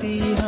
ti. 0.00 0.43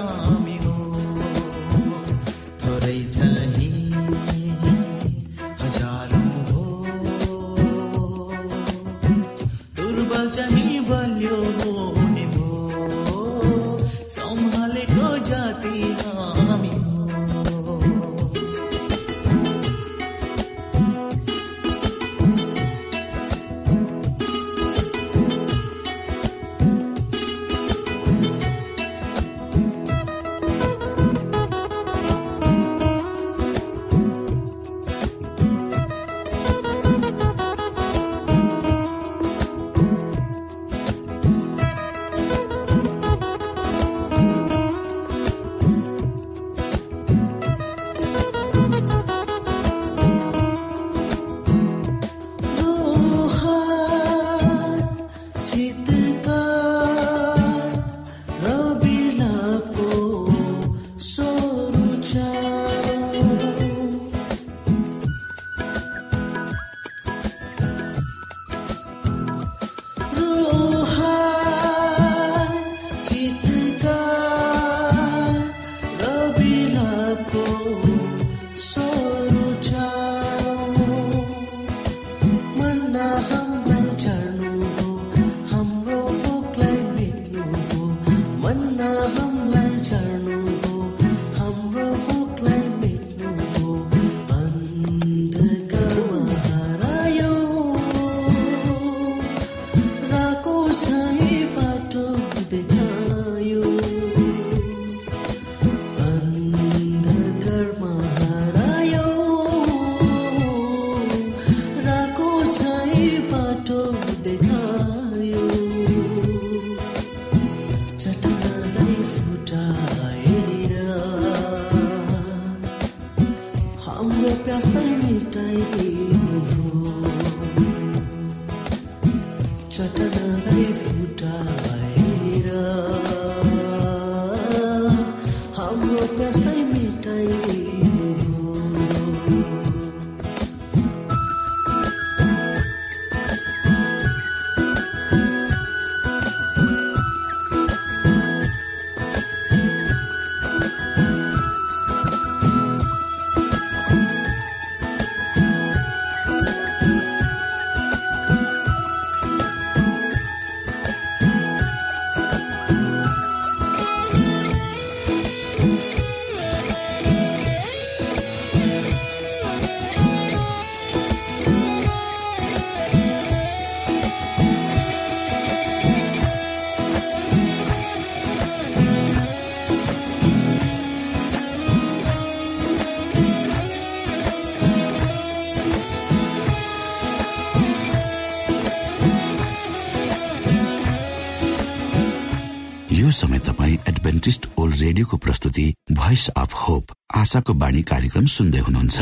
आशाको 197.26 197.52
बाणी 197.58 197.82
कार्यक्रम 197.82 198.26
सुन्दै 198.31 198.61
हुनुहुन्छ। 198.62 198.99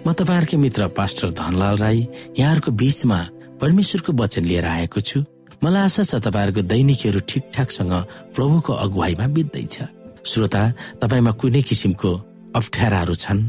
म 0.00 0.08
तपाईँहरूकै 0.16 0.56
मित्र 0.56 0.88
पास्टर 0.96 1.28
धनलाल 1.36 1.76
राई 1.76 1.98
यहाँहरूको 2.40 2.70
बीचमा 2.72 3.20
परमेश्वरको 3.60 4.12
वचन 4.16 4.44
लिएर 4.48 4.64
आएको 4.64 5.00
छु। 5.04 5.18
मलाई 5.60 5.82
आशा 5.92 6.02
छ 6.08 6.12
तपाईँहरूको 6.24 6.62
दैनिकीहरू 6.64 7.20
ठिकठाकसँग 7.28 7.92
प्रभुको 8.32 8.72
अगुवाईमा 8.72 9.26
बित्दैछ। 9.28 9.76
श्रोता 10.24 10.62
तपाईँमा 11.04 11.32
कुनै 11.36 11.62
किसिमको 11.68 12.10
अप्ठ्याराहरू 12.56 13.14
छन्? 13.14 13.40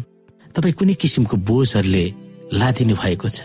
तपाईँ 0.52 0.76
कुनै 0.76 0.94
किसिमको 1.00 1.36
बोझहरूले 1.38 2.06
लादिनु 2.52 2.96
भएको 3.00 3.28
छ? 3.32 3.40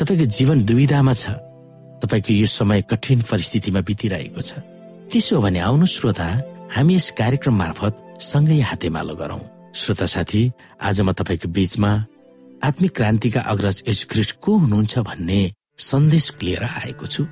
तपाईँको 0.00 0.24
जीवन 0.24 0.64
दुविधामा 0.64 1.12
छ? 1.12 1.24
तपाईँको 2.00 2.32
यो 2.40 2.48
समय 2.48 2.88
कठिन 2.88 3.20
परिस्थितिमा 3.28 3.80
बितिरहेको 3.84 4.40
छ? 4.40 4.50
त्यसो 5.12 5.40
भने 5.44 5.60
आउनु 5.60 5.86
श्रोता। 5.86 6.28
हामी 6.70 6.94
यस 6.94 7.10
कार्यक्रम 7.18 7.54
मार्फत 7.58 8.22
सँगै 8.22 8.58
हातेमालो 8.62 9.14
गरौं। 9.14 9.38
श्रोता 9.74 10.06
साथी 10.06 10.42
आज 10.78 11.00
म 11.00 11.12
तपाईँको 11.12 11.48
बीचमा 11.50 11.90
आत्मिक 12.62 12.92
क्रान्तिका 12.96 13.40
अग्रज 13.42 13.82
यशुख्रिस्ट 13.88 14.32
को 14.38 14.54
हुनुहुन्छ 14.56 14.98
भन्ने 15.02 15.40
सन्देश 15.78 16.30
लिएर 16.42 16.62
आएको 16.62 17.06
छु। 17.06 17.22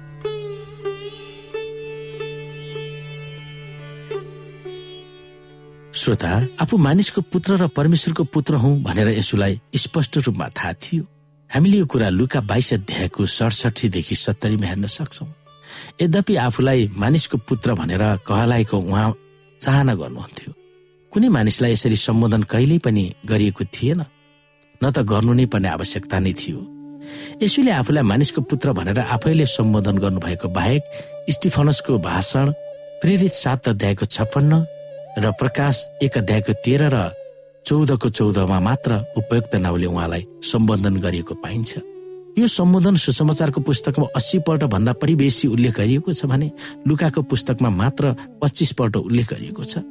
श्रोता 5.94 6.32
आफू 6.58 6.76
मानिसको 6.76 7.20
पुत्र 7.30 7.62
र 7.62 7.66
परमेश्वरको 7.78 8.24
पुत्र 8.34 8.54
हुँ 8.58 8.74
भनेर 8.82 9.08
यसुलाई 9.22 9.60
स्पष्ट 9.76 10.18
रूपमा 10.26 10.48
थाहा 10.50 10.72
थियो। 10.82 11.04
हामीले 11.50 11.78
यो 11.78 11.86
कुरा 11.86 12.08
लुका 12.10 12.40
बाइस 12.42 12.72
अध्यायको 12.74 13.26
सडसठीदेखि 13.38 14.14
सत्तरीमा 14.16 14.66
हेर्न 14.66 14.86
सक्छौ। 14.88 15.26
यद्यपि 16.02 16.36
आफूलाई 16.36 16.90
मानिसको 16.98 17.38
पुत्र 17.38 17.74
भनेर 17.78 18.02
कहलाएको 18.26 18.78
उहाँ 18.82 19.08
चाहना 19.60 19.94
गर्नुहुन्थ्यो। 19.94 20.50
कुनै 21.12 21.28
मानिसलाई 21.28 21.72
यसरी 21.72 21.96
सम्बोधन 21.96 22.42
कहिल्यै 22.52 22.78
पनि 22.84 23.04
गरिएको 23.26 23.64
थिएन। 23.74 24.00
न 24.82 24.84
त 24.90 24.98
गर्नु 25.02 25.32
नै 25.34 25.46
पर्ने 25.52 25.68
आवश्यकता 25.76 26.18
नै 26.20 26.32
थियो। 26.32 26.60
यसुले 27.42 27.72
आफूलाई 27.80 28.04
मानिसको 28.04 28.40
पुत्र 28.50 28.72
भनेर 28.78 28.98
आफैले 29.00 29.46
सम्बोधन 29.46 29.96
गर्नुभएको 29.98 30.48
बाहेक 30.48 30.82
स्टिफनसको 31.34 31.98
भाषण 31.98 32.46
प्रेरित 33.00 33.32
सात 33.32 33.68
अध्यायको 33.68 34.04
छप्पन्न 34.04 34.52
र 35.18 35.26
प्रकाश 35.40 35.76
एक 36.02 36.18
अध्यायको 36.18 36.52
तेह्र 36.64 36.84
र 36.94 36.98
चौधको 37.66 38.08
चौधमा 38.08 38.58
मात्र 38.60 38.90
उपयुक्त 39.16 39.56
नाउँले 39.56 39.86
उहाँलाई 39.86 40.22
सम्बोधन 40.44 40.94
गरिएको 41.04 41.34
पाइन्छ। 41.42 41.72
यो 42.38 42.46
सम्बोधन 42.46 42.94
सुसमाचारको 42.96 43.60
पुस्तकमा 43.60 44.06
अस्सी 44.16 44.38
पल्ट 44.46 44.64
भन्दा 44.72 44.92
पनि 45.02 45.14
बेसी 45.20 45.48
उल्लेख 45.48 45.74
गरिएको 45.76 46.12
छ 46.12 46.24
भने 46.30 46.50
लुकाको 46.86 47.22
पुस्तकमा 47.26 47.70
मात्र 47.70 48.14
पच्चिस 48.42 48.72
पल्ट 48.78 48.96
उल्लेख 48.96 49.32
गरिएको 49.32 49.64
छ। 49.64 49.82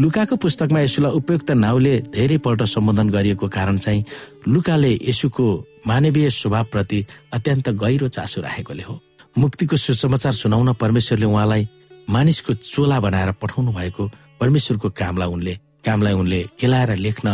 लुकाको 0.00 0.36
पुस्तकमा 0.36 0.80
यसुलाई 0.80 1.12
उपयुक्त 1.20 1.50
नाउँले 1.62 1.94
धेरै 2.10 2.38
पल्ट 2.44 2.62
सम्बोधन 2.74 3.08
गरिएको 3.10 3.48
कारण 3.48 3.78
चाहिँ 3.78 4.04
लुकाले 4.48 4.92
यसुको 5.08 5.46
मानवीय 5.86 6.30
स्वभावप्रति 6.30 7.04
अत्यन्त 7.32 7.68
गहिरो 7.82 8.08
चासो 8.08 8.40
राखेकोले 8.40 8.82
हो। 8.82 9.00
मुक्तिको 9.38 9.76
सुसमाचार 9.76 10.32
सुनाउन 10.32 10.72
परमेश्वरले 10.82 11.26
उहाँलाई 11.26 11.68
मानिसको 12.10 12.52
चोला 12.52 13.00
बनाएर 13.00 13.32
पठाउनु 13.42 13.72
भएको 13.72 14.10
परमेश्वरको 14.40 14.88
कामलाई 14.90 15.28
उनले 15.28 15.54
कामलाई 15.86 16.14
उनले 16.14 16.40
केलाएर 16.60 16.96
लेख्न 16.96 17.28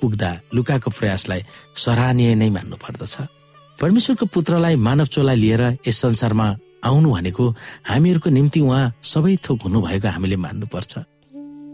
पुग्दा 0.00 0.30
लुकाको 0.54 0.90
प्रयासलाई 0.90 1.42
सराहनीय 1.76 2.34
नै 2.34 2.48
मान्नु 2.56 2.76
पर्दछ 2.76 3.37
परमेश्वरको 3.80 4.26
पुत्रलाई 4.26 4.76
मानव 4.76 5.06
चोला 5.06 5.34
लिएर 5.34 5.62
यस 5.86 5.96
संसारमा 6.02 6.46
आउनु 6.84 7.10
भनेको 7.14 7.44
हामीहरूको 7.86 8.30
निम्ति 8.30 8.60
उहाँ 8.60 8.92
सबै 9.02 9.36
थोक 9.38 9.62
हुनुभएको 9.62 10.08
हामीले 10.08 10.36
मान्नुपर्छ। 10.36 10.92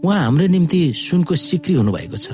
उहाँ 0.05 0.19
हाम्रो 0.23 0.47
निम्ति 0.47 0.93
सुनको 0.93 1.35
सिक्री 1.35 1.75
हुनुभएको 1.75 2.17
छ। 2.17 2.27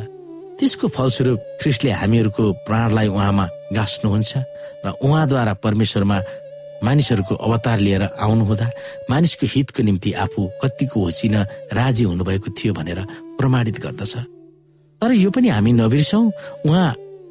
त्यसको 0.59 0.87
फलस्वरूप 0.87 1.39
ख्रिस्टले 1.61 1.91
हामीहरूको 1.91 2.43
प्राणलाई 2.67 3.07
उहाँमा 3.07 3.45
गाँच्नुहुन्छ 3.71 4.33
र 4.85 4.87
उहाँद्वारा 4.99 5.53
परमेश्वरमा 5.63 6.17
मानिसहरूको 6.83 7.35
अवतार 7.35 7.79
लिएर 7.79 8.03
आउनुहुँदा 8.19 8.67
मानिसको 9.09 9.45
हितको 9.47 9.83
निम्ति 9.83 10.11
आफू 10.19 10.41
कतिको 10.61 10.99
होसिन 10.99 11.35
राजी 11.71 12.03
हुनुभएको 12.03 12.51
थियो 12.51 12.73
भनेर 12.73 12.99
प्रमाणित 13.39 13.79
गर्दछ। 13.79 14.13
तर 15.01 15.11
यो 15.15 15.29
पनि 15.31 15.47
हामी 15.47 15.71
नबिर्सौँ। 15.79 16.25
उहाँ 16.67 16.89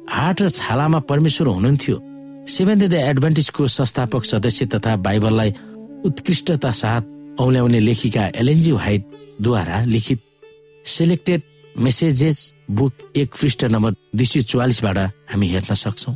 हाट 0.09 0.41
र 0.41 0.49
छालामा 0.49 0.99
परमेश्वर 1.05 1.47
हुनुहुन्थ्यो। 1.47 2.10
सेभेन्थ 2.41 2.83
डे 2.89 2.97
एडभान्टेजको 2.97 3.67
संस्थापक 3.67 4.25
सदस्य 4.25 4.65
तथा 4.65 4.95
बाइबललाई 5.05 5.51
उत्कृष्टता 6.05 6.71
साथ 6.71 7.39
औल्याउने 7.39 7.79
लेखिका 7.79 8.25
एलएनजी 8.35 8.71
व्हाइटद्वारा 8.71 9.83
लिखित 9.85 10.19
सेलेक्टेड 10.85 11.41
मेसेजेस 11.77 12.53
बुक 12.71 12.93
एक 13.15 13.35
पृष्ठ 13.41 13.65
नम्बर 13.65 13.95
दुई 14.15 14.25
सय 14.25 14.41
चौवालिसबाट 14.41 14.97
हामी 15.31 15.47
हेर्न 15.47 15.75
सक्छौ। 15.75 16.15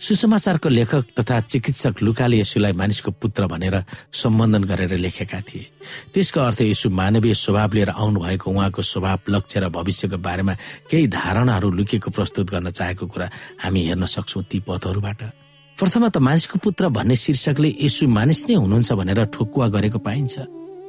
सुसमाचारको 0.00 0.68
लेखक 0.68 1.04
तथा 1.18 1.40
चिकित्सक 1.40 2.02
लुकाले 2.02 2.38
यसुलाई 2.40 2.72
मानिसको 2.72 3.10
पुत्र 3.10 3.46
भनेर 3.46 3.82
सम्बोधन 4.12 4.64
गरेर 4.64 4.96
लेखेका 4.96 5.40
थिए। 5.40 5.66
त्यसको 6.14 6.40
अर्थ 6.40 6.60
यसु 6.62 6.90
मानवीय 6.90 7.34
स्वभाव 7.34 7.74
लिएर 7.74 7.90
आउनु 7.90 8.20
भएको 8.20 8.50
उहाँको 8.50 8.82
स्वभाव 8.82 9.18
लक्ष्य 9.28 9.60
र 9.60 9.68
भविष्यको 9.74 10.18
बारेमा 10.22 10.54
केही 10.90 11.06
धारणाहरू 11.08 11.70
लुकेको 11.70 12.10
प्रस्तुत 12.10 12.50
गर्न 12.50 12.70
चाहेको 12.70 13.06
कुरा 13.06 13.30
हामी 13.64 13.86
हेर्न 13.86 14.04
सक्छौ 14.06 14.42
ती 14.42 14.60
पथहरूबाट 14.68 15.43
प्रथम 15.78 16.08
त 16.08 16.16
मानिसको 16.22 16.58
पुत्र 16.64 16.88
भन्ने 16.88 17.16
शीर्षकले 17.18 17.68
यसु 17.82 18.06
मानिस 18.06 18.40
नै 18.48 18.54
हुनुहुन्छ 18.62 18.90
भनेर 18.94 19.20
ठोकुवा 19.34 19.66
गरेको 19.74 19.98
पाइन्छ। 20.06 20.34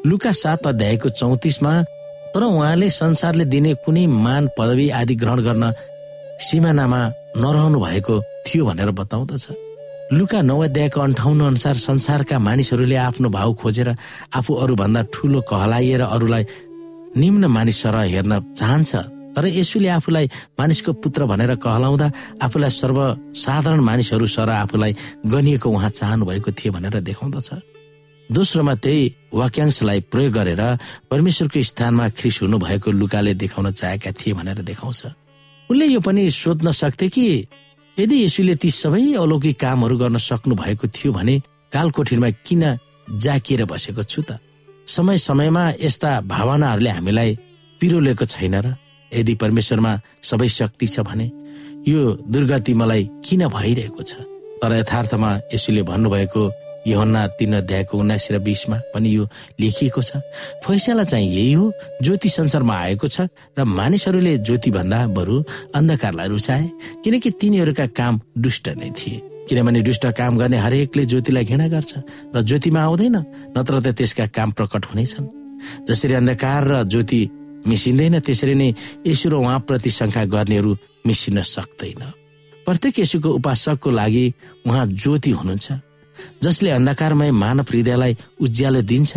लुका 0.05 0.31
सात 0.31 0.67
अध्यायको 0.67 1.09
चौतिसमा 1.09 1.73
तर 2.33 2.43
उहाँले 2.45 2.89
संसारले 2.93 3.45
दिने 3.49 3.73
कुनै 3.81 4.05
मान 4.05 4.43
पदवी 4.57 4.87
आदि 5.01 5.15
ग्रहण 5.21 5.39
गर्न 5.47 5.63
सिमानामा 6.37 7.01
नरहनु 7.41 7.79
भएको 7.81 8.15
थियो 8.45 8.65
भनेर 8.65 8.91
बताउँदछ। 8.99 9.45
लुका 10.13 10.39
नौ 10.45 10.59
अध्यायको 10.69 10.99
अन्ठाउन्न 11.01 11.41
अनुसार 11.49 11.75
संसारका 11.89 12.37
मानिसहरूले 12.37 12.95
आफ्नो 13.09 13.29
भाउ 13.33 13.53
खोजेर 13.57 13.89
आफू 14.37 14.51
अरूभन्दा 14.63 15.01
ठुलो 15.13 15.41
कहलाइएर 15.49 16.01
अरूलाई 16.05 16.43
निम्न 17.17 17.43
मानिस 17.57 17.81
सर 17.81 17.95
हेर्न 18.13 18.33
चाहन्छ। 18.53 18.91
तर 19.35 19.45
यसुले 19.45 19.89
आफूलाई 19.99 20.25
मानिसको 20.59 20.91
पुत्र 21.03 21.25
भनेर 21.27 21.55
कहलाउँदा 21.59 22.07
आफूलाई 22.41 22.69
सर्वसाधारण 22.81 23.79
मानिसहरू 23.79 24.25
सर 24.25 24.49
आफूलाई 24.49 24.95
गनिएको 25.27 25.69
उहाँ 25.69 25.89
चाहनु 25.89 26.25
भएको 26.25 26.51
थियो 26.51 26.73
भनेर 26.73 27.01
देखाउँदछ। 27.01 27.49
दोस्रोमा 28.29 28.73
त्यही 28.81 29.03
वाक्यांशलाई 29.33 29.99
प्रयोग 30.09 30.33
गरेर 30.33 30.61
परमेश्वरको 31.11 31.61
स्थानमा 31.61 32.09
ख्रिस 32.17 32.41
हुनु 32.41 32.57
भएको 32.57 32.91
लुकाले 32.91 33.33
देखाउन 33.37 33.71
चाहेका 33.71 34.11
थिए 34.17 34.33
भनेर 34.33 34.61
देखाउँछ। 34.65 35.01
उनले 35.69 35.85
यो 35.85 35.99
पनि 35.99 36.29
सोध्न 36.31 36.71
सक्थे 36.71 37.07
कि 37.09 37.25
यदि 37.97 38.15
यसुले 38.25 38.55
ती 38.55 38.69
सबै 38.71 39.13
अलौकिक 39.21 39.59
कामहरू 39.59 39.97
गर्न 39.97 40.17
सक्नु 40.17 40.55
भएको 40.55 40.87
थियो 40.87 41.11
भने 41.13 41.35
कालकोठीमा 41.73 42.29
किन 42.45 42.63
जाकिएर 43.21 43.65
बसेको 43.69 44.03
छु 44.03 44.21
त? 44.21 44.39
समय 44.87 45.17
समयमा 45.17 45.63
यस्ता 45.81 46.09
भावनाहरूले 46.25 46.89
हामीलाई 46.89 47.37
पिरोलेको 47.81 48.25
छैन 48.25 48.55
र 48.55 48.67
यदि 49.15 49.35
परमेश्वरमा 49.35 49.91
सबै 50.23 50.47
शक्ति 50.49 50.87
छ 50.87 50.99
भने 51.07 51.31
यो 51.87 52.01
दुर्गति 52.27 52.73
मलाई 52.73 53.09
किन 53.25 53.47
भइरहेको 53.47 54.01
छ? 54.01 54.13
तर 54.61 54.73
यथार्थमा 54.75 55.29
यसुले 55.53 55.83
भन्नुभएको 55.83 56.43
योहन्ना 56.87 57.21
तीन 57.37 57.53
अध्यायको 57.55 57.97
उन्नाइस 57.97 58.27
र 58.31 58.39
बिसमा 58.39 58.77
पनि 58.93 59.09
यो 59.15 59.23
लेखिएको 59.59 60.01
छ। 60.01 60.21
फैसला 60.61 61.03
चाहिँ 61.03 61.29
यही 61.29 61.53
हो 61.53 61.71
ज्योति 62.03 62.29
संसारमा 62.29 62.75
आएको 62.77 63.07
छ 63.07 63.25
र 63.57 63.63
मानिसहरूले 63.65 64.37
ज्योति 64.37 64.71
भन्दा 64.71 64.99
बरु 65.13 65.43
अन्धकारलाई 65.75 66.27
रुचाए 66.29 66.69
किनकि 67.03 67.29
तिनीहरूका 67.41 67.85
काम 67.97 68.19
दुष्ट 68.37 68.69
नै 68.77 68.89
थिए। 68.93 69.21
किनभने 69.49 69.81
दुष्ट 69.81 70.05
काम 70.17 70.37
गर्ने 70.37 70.57
हरेकले 70.57 71.05
ज्योतिलाई 71.05 71.45
घृणा 71.45 71.67
गर्छ 71.73 71.91
र 72.35 72.41
ज्योतिमा 72.41 72.81
आउँदैन 72.81 73.17
नत्र 73.57 73.81
त 73.81 73.87
त्यसका 73.97 74.25
काम 74.29 74.51
प्रकट 74.57 74.85
हुनेछन्। 74.85 75.25
जसरी 75.89 76.13
अन्धकार 76.13 76.61
र 76.65 76.83
ज्योति 76.83 77.21
मिसिँदैन 77.67 78.19
त्यसरी 78.19 78.55
नै 78.55 78.69
यसो 79.07 79.29
र 79.29 79.33
उहाँप्रति 79.35 79.89
शङ्का 79.89 80.23
गर्नेहरू 80.25 80.71
मिसिन 81.05 81.41
सक्दैन। 81.41 82.01
प्रत्येक 82.65 82.99
यसुको 82.99 83.29
उपासकको 83.39 83.89
लागि 83.89 84.25
उहाँ 84.65 84.85
ज्योति 84.87 85.31
हुनुहुन्छ 85.31 85.67
जसले 86.43 86.69
अन्धकारमय 86.77 87.31
मानव 87.31 87.65
हृदयलाई 87.69 88.13
उज्यालो 88.41 88.81
दिन्छ 88.81 89.11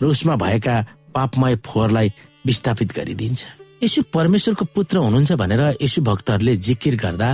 र 0.00 0.04
उसमा 0.04 0.34
भएका 0.36 0.76
पापमय 1.14 1.54
फोहोरलाई 1.66 2.08
विस्थापित 2.46 2.92
गरिदिन्छ। 2.96 3.40
यसु 3.82 4.02
परमेश्वरको 4.14 4.64
पुत्र 4.74 4.96
हुनुहुन्छ 4.98 5.32
भनेर 5.32 5.62
यसु 5.82 6.02
भक्तहरूले 6.02 6.54
जिकिर 6.56 6.96
गर्दा 6.96 7.28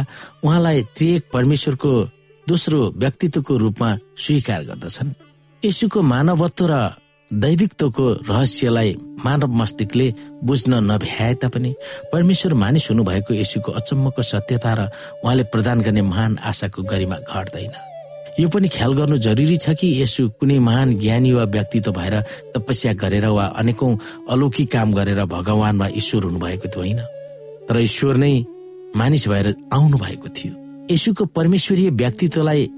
उहाँलाई 0.45 0.83
त्रिएक 0.97 1.23
परमेश्वरको 1.33 1.91
दोस्रो 2.47 2.79
व्यक्तित्वको 2.97 3.53
रूपमा 3.57 3.91
स्वीकार 4.17 4.61
गर्दछन्। 4.65 5.15
यसुको 5.63 6.03
मानवत्व 6.03 6.67
र 6.67 6.75
दैविकत्वको 7.35 8.05
रहस्यलाई 8.31 8.91
मानव 9.25 9.53
मस्तिष्कले 9.61 10.07
बुझ्न 10.45 10.75
नभ्याए 10.91 11.35
तापनि 11.35 11.75
परमेश्वर 12.13 12.55
मानिस 12.55 12.91
हुनुभएको 12.91 13.35
यसुको 13.35 13.73
अचम्मको 13.73 14.23
सत्यता 14.23 14.73
र 14.75 14.81
उहाँले 15.25 15.45
प्रदान 15.51 15.81
गर्ने 15.83 16.03
महान 16.03 16.39
आशाको 16.39 16.83
गरिमा 16.83 17.19
घट्दैन। 17.27 17.75
यो 18.41 18.49
पनि 18.49 18.69
ख्याल 18.69 18.93
गर्नु 18.95 19.17
जरुरी 19.17 19.57
छ 19.57 19.75
कि 19.75 19.91
यसो 20.03 20.29
कुनै 20.39 20.59
महान 20.59 20.99
ज्ञानी 20.99 21.33
वा 21.33 21.45
व्यक्तित्व 21.45 21.93
भएर 21.93 22.15
तपस्या 22.55 22.93
गरेर 23.03 23.27
वा 23.27 23.45
अनेकौं 23.59 23.97
अलौकिक 24.31 24.71
काम 24.71 24.93
गरेर 24.95 25.25
भगवानमा 25.25 25.87
ईश्वर 25.97 26.23
हुनुभएको 26.25 26.69
थियो 26.69 26.81
होइन? 26.83 27.01
तर 27.67 27.81
ईश्वर 27.81 28.17
नै 28.17 28.35
मानिस 28.97 29.29
भएर 29.29 29.55
आउनु 29.73 29.97
भएको 29.99 30.29
थियो। 30.29 30.53
यसुको 30.91 31.25
परमेश्वरीय 31.25 31.91
व्यक्तित्वलाई 31.91 32.71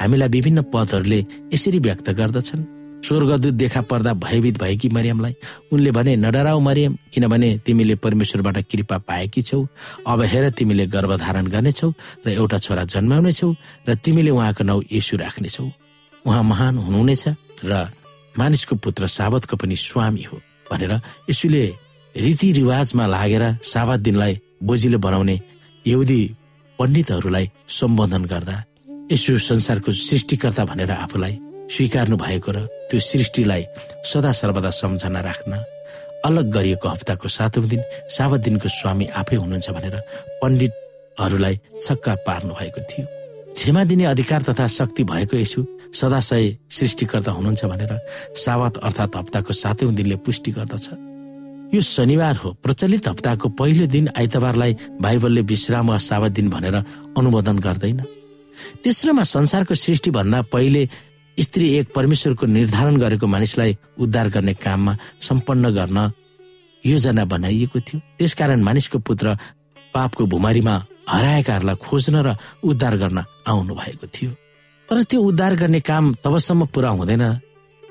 हामीलाई 0.00 0.28
विभिन्न 0.28 0.62
पदहरूले 0.74 1.26
यसरी 1.54 1.78
व्यक्त 1.78 2.10
गर्दछन्। 2.10 2.71
स्वर्गदूत 3.02 3.54
देखा 3.54 3.80
पर्दा 3.82 4.12
भयभीत 4.14 4.58
भएकी 4.58 4.88
मरियमलाई? 4.88 5.34
उनले 5.72 5.90
भने 5.90 6.16
नडराउ 6.16 6.60
मरियम 6.60 6.96
किनभने 7.12 7.48
तिमीले 7.66 7.94
परमेश्वरबाट 7.98 8.58
कृपा 8.70 8.98
पाएकी 8.98 9.42
छौ। 9.42 9.66
अब 10.06 10.22
हेर 10.22 10.50
तिमीले 10.50 10.86
गर्भधारण 10.86 11.46
गर्नेछौ 11.46 11.90
र 12.26 12.28
एउटा 12.30 12.58
छोरा 12.58 12.84
जन्माउनेछौ 12.84 13.50
र 13.88 13.94
तिमीले 13.94 14.30
उहाँको 14.30 14.64
नाउँ 14.64 14.82
यसु 14.92 15.16
राख्नेछौ। 15.16 15.66
उहाँ 16.24 16.42
महान 16.42 16.78
हुनुहुनेछ 16.78 17.24
र 17.64 17.90
मानिसको 18.38 18.74
पुत्र 18.76 19.06
साबतको 19.06 19.56
पनि 19.56 19.76
स्वामी 19.76 20.22
हो। 20.22 20.40
भनेर 20.70 20.92
यसुले 21.30 21.64
रीतिरिवाजमा 22.14 23.06
लागेर 23.06 23.44
साबत 23.60 23.98
दिनलाई 24.06 24.38
बोजिलो 24.62 24.98
बनाउने 24.98 25.36
यहुदी 25.84 26.20
पण्डितहरूलाई 26.78 27.46
सम्बोधन 27.68 28.24
गर्दा 28.24 28.56
यसु 29.12 29.38
संसारको 29.38 29.92
सृष्टिकर्ता 29.92 30.64
भनेर 30.64 30.90
आफूलाई 30.90 31.34
स्वीकार्नु 31.70 32.16
भएको 32.16 32.50
र 32.52 32.66
त्यो 32.90 33.00
सृष्टिलाई 33.00 33.62
सदा 34.04 34.32
सर्वदा 34.32 34.70
सम्झना 34.70 35.20
राख्न 35.20 35.52
अलग 36.24 36.50
गरिएको 36.50 36.88
हप्ताको 36.88 37.28
सातौँ 37.28 37.64
दिन 37.66 37.82
सात 38.08 38.32
दिनको 38.44 38.68
स्वामी 38.68 39.06
आफै 39.20 39.36
हुनुहुन्छ 39.36 39.70
भनेर 39.70 39.96
पण्डितहरूलाई 40.42 41.54
छक्का 41.82 42.14
पार्नु 42.26 42.54
भएको 42.54 42.80
थियो। 42.90 43.06
क्षमा 43.52 43.82
दिने 43.84 44.04
अधिकार 44.06 44.42
तथा 44.42 44.66
शक्ति 44.66 45.04
भएको 45.04 45.36
यसु 45.36 45.60
सदाशय 45.92 46.56
सृष्टिकर्ता 46.70 47.30
हुनुहुन्छ 47.32 47.64
भनेर 47.64 47.92
सावत 48.36 48.76
अर्थात् 48.78 49.16
हप्ताको 49.16 49.52
सातौँ 49.52 49.92
दिनले 49.92 50.16
पुष्टि 50.24 50.50
गर्दछ। 50.56 50.86
यो 51.74 51.80
शनिबार 51.80 52.36
हो 52.36 52.52
प्रचलित 52.62 53.08
हप्ताको 53.08 53.48
पहिलो 53.58 53.86
दिन 53.86 54.08
आइतबारलाई 54.16 54.72
बाइबलले 55.00 55.42
विश्राम 55.42 55.90
वा 55.90 55.98
सावत 55.98 56.32
दिन 56.32 56.48
भनेर 56.50 56.76
अनुमोदन 57.18 57.58
गर्दैन। 57.58 58.00
तेस्रोमा 58.84 59.24
संसारको 59.26 59.74
सृष्टिभन्दा 59.74 60.42
पहिले 60.52 60.88
स्त्री 61.38 61.68
एक 61.74 61.92
परमेश्वरको 61.94 62.46
निर्धारण 62.46 62.96
गरेको 62.96 63.26
मानिसलाई 63.26 63.76
उद्धार 63.98 64.28
गर्ने 64.28 64.54
काममा 64.54 64.96
सम्पन्न 65.20 65.70
गर्न 65.74 66.10
योजना 66.84 67.24
बनाइएको 67.24 67.80
थियो। 67.80 68.00
त्यसकारण 68.18 68.62
मानिसको 68.62 68.98
पुत्र 68.98 69.36
पापको 69.94 70.26
भुमारीमा 70.26 70.74
हराएकाहरूलाई 71.08 71.76
खोज्न 71.76 72.16
र 72.26 72.36
उद्धार 72.64 72.96
गर्न 72.96 73.24
आउनु 73.46 73.74
भएको 73.74 74.06
थियो। 74.06 74.30
तर 74.88 75.02
त्यो 75.02 75.20
उद्धार 75.22 75.54
गर्ने 75.56 75.80
काम 75.80 76.14
तबसम्म 76.24 76.66
पुरा 76.68 76.90
हुँदैन। 76.90 77.24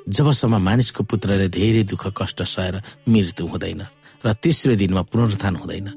जबसम्म 0.10 0.58
मानिसको 0.62 1.04
पुत्रले 1.04 1.48
धेरै 1.50 1.84
दुःख 1.84 2.14
कष्ट 2.18 2.44
सहेर 2.44 2.82
मृत्यु 3.10 3.48
हुँदैन 3.48 3.82
र 4.26 4.34
तेस्रो 4.34 4.76
दिनमा 4.76 5.02
पुनरुत्थान 5.10 5.56
हुँदैन। 5.56 5.88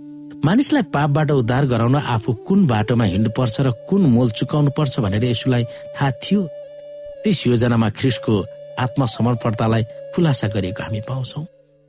मानिसलाई 0.44 0.82
पापबाट 0.92 1.30
उद्धार 1.30 1.64
गराउन 1.66 1.96
आफू 1.96 2.32
कुन 2.44 2.66
बाटोमा 2.66 3.04
हिँड्नुपर्छ 3.04 3.60
र 3.60 3.70
कुन 3.88 4.02
मोल 4.12 4.30
चुकाउनु 4.30 4.70
पर्छ 4.76 5.00
भनेर 5.00 5.24
यसुलाई 5.24 5.64
थाहा 5.96 6.10
थियो। 6.20 6.48
त्यस 7.24 7.46
योजनामा 7.46 7.88
ख्रिसको 7.98 8.34
आत्मसमर्पणतालाई 8.84 9.82
खुलासा 10.14 10.48
गरिएको 10.54 10.82
हामी 10.82 11.00
पाउँछौ। 11.08 11.40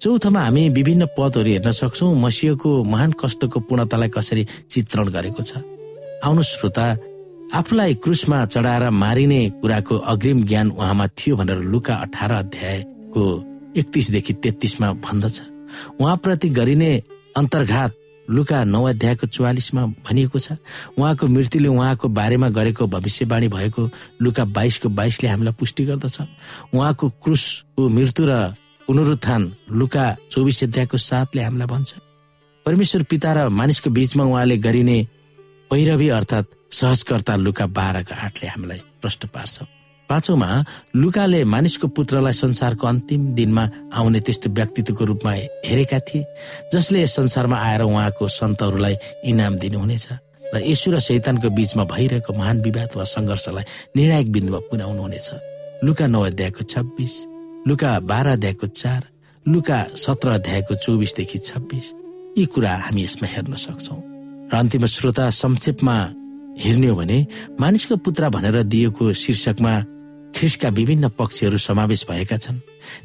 चौथोमा 0.01 0.39
हामी 0.39 0.63
विभिन्न 0.69 1.05
पदहरू 1.17 1.49
हेर्न 1.51 1.71
सक्छौ। 1.71 2.07
मसियोको 2.13 2.71
महान 2.83 3.11
कष्टको 3.19 3.59
पूर्णतालाई 3.67 4.09
कसरी 4.15 4.43
चित्रण 4.71 5.07
गरेको 5.15 5.41
छ। 5.41 5.59
आउनु 6.23 6.41
श्रोता 6.43 6.85
आफूलाई 7.53 7.93
क्रुसमा 8.03 8.45
चढाएर 8.45 8.89
मारिने 8.89 9.41
कुराको 9.61 9.95
अग्रिम 10.13 10.43
ज्ञान 10.43 10.67
उहाँमा 10.71 11.07
थियो 11.17 11.35
भनेर 11.35 11.59
लुका 11.71 11.95
अठार 11.95 12.31
अध्यायको 12.31 13.23
एकतिसदेखि 13.77 14.33
तेत्तिसमा 14.33 14.87
भन्दछ। 15.05 15.41
उहाँप्रति 15.99 16.49
गरिने 16.49 16.91
अन्तर्घात 17.37 17.91
लुका 18.29 18.63
नौ 18.63 18.83
अध्यायको 18.89 19.27
चौवालिसमा 19.27 19.85
भनिएको 20.05 20.39
छ 20.39 20.57
उहाँको 20.97 21.27
मृत्युले 21.27 21.67
उहाँको 21.67 22.07
बारेमा 22.09 22.49
गरेको 22.49 22.87
भविष्यवाणी 22.87 23.47
भएको 23.47 23.89
लुका 24.21 24.43
बाइसको 24.45 24.89
बाइसले 24.89 25.29
हामीलाई 25.29 25.53
पुष्टि 25.59 25.85
गर्दछ। 25.85 26.17
उहाँको 26.73 27.09
क्रुसको 27.23 27.89
मृत्यु 27.89 28.25
र 28.25 28.53
पुनरुत्थान 28.87 29.41
लुका 29.71 30.05
चौबिस 30.31 30.63
अध्यायको 30.63 30.97
साथले 30.97 31.41
हामीलाई 31.43 31.67
भन्छ। 31.67 31.93
परमेश्वर 32.65 33.03
पिता 33.03 33.33
र 33.33 33.49
मानिसको 33.49 33.89
बीचमा 33.89 34.23
उहाँले 34.23 34.57
गरिने 34.57 34.97
पैरवी 35.71 36.09
अर्थात् 36.09 36.53
सहजकर्ता 36.73 37.35
लुका 37.35 37.65
बाह्रको 37.67 38.13
आठले 38.15 38.47
हामीलाई 38.49 38.81
प्रश्न 39.01 39.29
पार्छ। 39.33 39.55
पाँचौमा 40.09 40.49
लुकाले 40.95 41.43
मानिसको 41.43 41.87
पुत्रलाई 41.97 42.33
संसारको 42.33 42.87
अन्तिम 42.87 43.21
दिनमा 43.37 43.63
आउने 43.93 44.19
त्यस्तो 44.25 44.49
व्यक्तित्वको 44.49 45.03
रूपमा 45.05 45.31
हेरेका 45.65 45.99
थिए 46.07 46.23
जसले 46.73 47.05
संसारमा 47.07 47.57
आएर 47.57 47.81
उहाँको 47.81 48.27
सन्तहरूलाई 48.27 48.95
इनाम 49.25 49.53
दिनुहुनेछ। 49.57 50.07
र 50.53 50.61
यशु 50.61 50.91
र 50.93 50.99
शैतानको 51.01 51.49
बीचमा 51.49 51.83
भइरहेको 51.89 52.33
महान 52.33 52.61
विवाद 52.61 52.89
वा 52.95 53.03
सङ्घर्षलाई 53.03 53.65
निर्णायक 53.97 54.27
बिन्दुमा 54.31 54.59
पुर्याउनु 54.69 55.01
हुनेछ। 55.01 55.27
लुका 55.83 56.05
नौ 56.07 56.21
अध्यायको 56.21 56.61
छब्बिस 56.63 57.13
लुका 57.67 57.89
बाह्र 58.05 58.27
अध्यायको 58.37 58.67
चार 58.67 59.01
लुका 59.45 59.79
सत्र 59.97 60.29
अध्यायको 60.29 60.73
चौबिसदेखि 60.85 61.37
छब्बिस। 61.49 61.85
यी 62.37 62.45
कुरा 62.53 62.73
हामी 62.85 63.01
यसमा 63.03 63.27
हेर्न 63.33 63.53
सक्छौ। 63.65 63.95
र 64.51 64.53
अन्तिम 64.53 64.85
श्रोता 64.85 65.29
संक्षेपमा 65.41 65.97
हेर्ने 66.61 66.87
हो 66.87 66.95
भने 66.95 67.17
मानिसको 67.59 67.95
पुत्र 68.05 68.29
भनेर 68.29 68.63
दिएको 68.63 69.13
शीर्षकमा 69.13 69.73
ख्रिसका 70.35 70.69
विभिन्न 70.69 71.09
पक्षहरू 71.15 71.57
समावेश 71.57 72.05
भएका 72.09 72.37
छन्। 72.37 72.59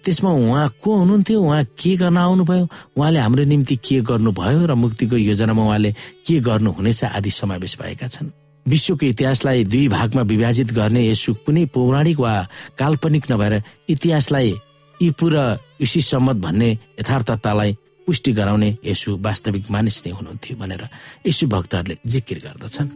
त्यसमा 0.04 0.30
उहाँ 0.30 0.68
को 0.82 0.90
हुनुहुन्थ्यो? 0.96 1.40
उहाँ 1.40 1.64
के 1.78 1.96
गर्न 1.96 2.16
आउनुभयो? 2.16 2.68
उहाँले 2.98 3.18
हाम्रो 3.18 3.44
निम्ति 3.44 3.76
के 3.76 4.00
गर्नुभयो 4.02 4.66
र 4.66 4.74
मुक्तिको 4.74 5.16
योजनामा 5.16 5.62
उहाँले 5.62 5.90
के 6.26 6.40
गर्नुहुनेछ 6.40 7.04
आदि 7.04 7.30
समावेश 7.30 7.78
भएका 7.78 8.06
छन्। 8.06 8.30
विश्वको 8.66 9.06
इतिहासलाई 9.06 9.64
दुई 9.64 9.88
भागमा 9.88 10.22
विभाजित 10.22 10.72
गर्ने 10.72 11.06
यसो 11.08 11.34
कुनै 11.46 11.64
पौराणिक 11.74 12.18
वा 12.20 12.34
काल्पनिक 12.78 13.32
नभएर 13.32 13.62
इतिहासलाई 13.88 14.54
इपु 15.00 15.28
र 15.32 15.56
युसी 15.80 16.00
सम्मत 16.02 16.36
भन्ने 16.36 16.70
यथार्थतालाई 17.00 17.76
पुष्टि 18.06 18.32
गराउने 18.32 18.76
यसु 18.84 19.16
वास्तविक 19.16 19.70
मानिस 19.70 20.06
नै 20.06 20.12
हुनुहुन्थ्यो 20.12 20.56
भनेर 20.60 20.82
यसु 21.26 21.46
भक्तहरूले 21.46 21.96
जिकिर 22.04 22.38
गर्दछन्। 22.44 22.88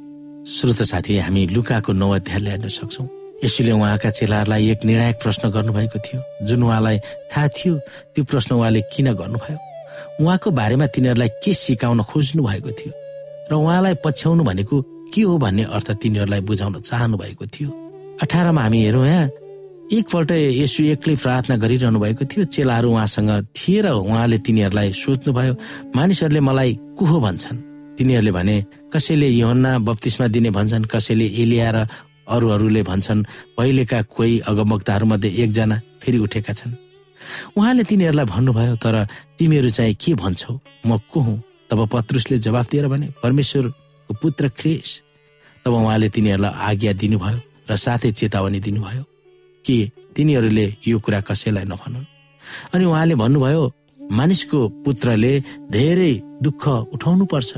श्रोत 0.44 0.82
साथी 0.84 1.18
हामी 1.18 1.46
लुकाको 1.54 1.92
नौ 1.92 2.10
अध्याय 2.10 2.40
हेर्न 2.44 2.68
सक्छौँ। 2.68 3.23
यसुले 3.42 3.72
उहाँका 3.72 4.10
चेलाहरूलाई 4.10 4.70
एक 4.70 4.84
निर्णायक 4.84 5.16
प्रश्न 5.22 5.50
गर्नुभएको 5.50 5.98
थियो। 5.98 6.46
जुन 6.46 6.62
उहाँलाई 6.62 6.98
थाहा 7.32 7.48
थियो 7.48 7.74
त्यो 8.14 8.24
प्रश्न 8.24 8.54
उहाँले 8.54 8.80
किन 8.92 9.12
गर्नुभयो? 9.12 9.58
उहाँको 10.20 10.50
बारेमा 10.50 10.86
तिनीहरूलाई 10.86 11.28
के 11.42 11.54
सिकाउन 11.54 12.02
खोज्नु 12.02 12.42
भएको 12.44 12.70
थियो? 12.70 12.92
र 13.50 13.54
उहाँलाई 13.54 13.94
पछ्याउनु 14.04 14.42
भनेको 14.44 14.76
के 15.14 15.22
हो 15.22 15.38
भन्ने 15.38 15.64
अर्थ 15.76 15.90
तिनीहरूलाई 16.02 16.40
बुझाउन 16.40 16.80
चाहनु 16.80 17.16
भएको 17.16 17.46
थियो। 17.46 17.70
अठारमा 18.22 18.62
हामी 18.62 18.78
हेरौँ 18.84 19.06
यहाँ 19.06 19.28
एकपल्ट 19.92 20.30
यसु 20.64 20.84
एक्लै 20.94 21.14
प्रार्थना 21.14 21.56
गरिरहनु 21.60 21.98
भएको 22.00 22.24
थियो। 22.24 22.44
चेलाहरू 22.48 22.88
उहाँसँग 22.90 23.30
थिए 23.52 23.80
र 23.82 23.86
उहाँले 24.00 24.38
तिनीहरूलाई 24.38 24.92
सोध्नुभयो 24.92 25.54
मानिसहरूले 25.96 26.40
मलाई 26.40 26.70
को 26.96 27.04
हो 27.04 27.20
भन्छन्? 27.20 27.58
तिनीहरूले 27.98 28.32
भने 28.32 28.56
कसैले 28.92 29.28
योहन्ना 29.28 29.78
बत्तिसमा 29.86 30.26
दिने 30.34 30.50
भन्छन् 30.50 30.84
कसैले 30.88 31.26
एलिया 31.42 31.70
र 31.70 31.86
अरूहरूले 32.28 32.82
भन्छन् 32.82 33.24
पहिलेका 33.56 34.02
कोही 34.02 34.38
अगमक्ताहरूमध्ये 34.40 35.30
एकजना 35.42 35.76
फेरि 36.02 36.18
उठेका 36.18 36.52
छन्। 36.52 36.72
उहाँले 37.56 37.82
तिनीहरूलाई 37.84 38.26
भन्नुभयो 38.26 38.76
तर 38.76 38.96
तिमीहरू 39.38 39.68
चाहिँ 39.68 39.94
के 39.94 40.14
भन्छौ? 40.14 40.52
म 40.86 40.98
को 41.12 41.20
हुँ? 41.20 41.42
तब 41.70 41.88
पत्रुसले 41.88 42.38
जवाफ 42.38 42.70
दिएर 42.70 42.86
भने 42.88 43.06
परमेश्वरको 43.22 44.14
पुत्र 44.22 44.48
ख्रेस। 44.48 45.00
तब 45.64 45.72
उहाँले 45.72 46.08
तिनीहरूलाई 46.08 46.52
आज्ञा 46.52 46.92
दिनुभयो 46.92 47.38
र 47.70 47.76
साथै 47.76 48.10
चेतावनी 48.12 48.60
दिनुभयो 48.60 49.02
कि 49.64 49.76
तिनीहरूले 50.16 50.66
यो 50.88 50.98
कुरा 51.00 51.20
कसैलाई 51.20 51.64
नभनुन्। 51.64 52.04
अनि 52.74 52.84
उहाँले 52.84 53.14
भन्नुभयो 53.14 53.62
मानिसको 54.12 54.68
पुत्रले 54.84 55.32
धेरै 55.72 56.12
दुःख 56.44 56.62
उठाउनु 56.68 57.24
पर्छ 57.24 57.50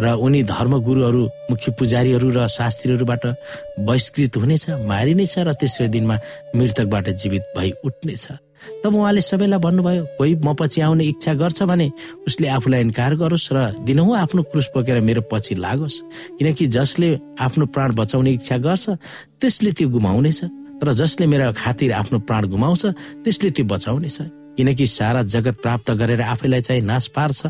र 0.00 0.12
उनी 0.16 0.42
धर्मगुरुहरू 0.44 1.22
मुख्य 1.50 1.72
पुजारीहरू 1.78 2.28
र 2.30 2.46
शास्त्रीहरूबाट 2.48 3.24
बहिष्कृत 3.80 4.36
हुनेछ 4.36 4.64
मारिनेछ 4.84 5.34
र 5.38 5.52
तेस्रो 5.52 5.86
दिनमा 5.88 6.16
मृतकबाट 6.56 7.08
जीवित 7.10 7.42
भई 7.56 7.70
उठ्नेछ। 7.84 8.26
तब 8.84 8.94
उहाँले 8.94 9.20
सबैलाई 9.20 9.60
भन्नुभयो 9.60 10.04
कोही 10.18 10.34
म 10.40 10.54
पछि 10.56 10.80
आउने 10.80 11.04
इच्छा 11.04 11.32
गर्छ 11.34 11.62
भने 11.62 11.90
उसले 12.26 12.46
आफूलाई 12.48 12.80
इन्कार 12.80 13.14
गरोस् 13.20 13.52
र 13.52 13.58
दिनहुँ 13.84 14.16
आफ्नो 14.16 14.42
क्रुस 14.50 14.68
बोकेर 14.74 15.00
मेरो 15.00 15.22
पछि 15.32 15.54
लागोस्। 15.54 15.96
किनकि 16.38 16.66
जसले 16.66 17.08
आफ्नो 17.40 17.66
प्राण 17.68 17.94
बचाउने 17.94 18.30
इच्छा 18.32 18.56
गर्छ 18.58 18.84
त्यसले 19.40 19.70
त्यो 19.76 19.88
गुमाउनेछ। 19.88 20.40
तर 20.80 20.92
जसले 20.92 21.26
मेरो 21.26 21.52
खातिर 21.52 21.92
आफ्नो 21.92 22.18
प्राण 22.28 22.42
गुमाउँछ 22.52 22.82
त्यसले 23.24 23.50
त्यो 23.50 23.64
बचाउनेछ। 23.64 24.18
किनकि 24.56 24.86
सारा 24.88 25.22
जगत 25.22 25.60
प्राप्त 25.62 25.90
गरेर 26.00 26.20
आफैलाई 26.22 26.60
चाहिँ 26.60 26.82
नाश 26.82 27.06
पार्छ। 27.12 27.40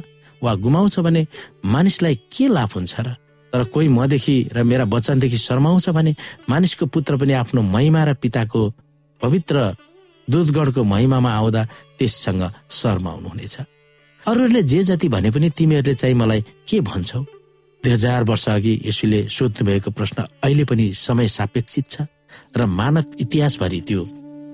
वा 0.42 0.54
गुमाउँछ 0.54 0.98
भने 0.98 1.26
मानिसलाई 1.64 2.14
के 2.32 2.48
लाभ 2.48 2.70
हुन्छ 2.74 2.94
र? 3.00 3.08
तर 3.52 3.64
कोही 3.64 3.88
मदेखि 3.88 4.36
र 4.52 4.62
मेरा 4.62 4.84
वचनदेखि 4.84 5.38
शर्माउँछ 5.38 5.88
भने 5.90 6.14
मानिसको 6.50 6.86
पुत्र 6.86 7.16
पनि 7.16 7.32
आफ्नो 7.32 7.62
महिमा 7.62 8.04
र 8.04 8.14
पिताको 8.14 8.60
पवित्र 9.22 9.76
दुधगढको 10.30 10.82
महिमामा 10.84 11.30
आउँदा 11.32 11.64
त्यससँग 11.98 12.42
शर्माउनुहुनेछ। 12.70 13.56
अरूहरूले 14.26 14.62
जे 14.62 14.82
जति 14.82 15.08
भने 15.08 15.30
पनि 15.30 15.50
तिमीहरूले 15.50 15.94
चाहिँ 15.94 16.14
मलाई 16.14 16.44
के 16.68 16.80
भन्छौ? 16.80 17.22
दुई 17.84 17.92
हजार 17.92 18.24
वर्ष 18.24 18.48
अघि 18.48 18.82
यसुले 18.86 19.28
सोध्नु 19.28 19.66
भएको 19.66 19.90
प्रश्न 19.90 20.22
अहिले 20.44 20.64
पनि 20.64 20.92
समय 20.94 21.28
सापेक्षित 21.28 21.90
छ 21.90 22.02
र 22.56 22.66
मानव 22.66 23.04
इतिहासभरि 23.20 23.80
त्यो 23.80 24.02